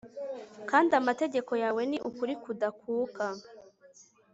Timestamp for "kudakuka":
2.43-3.25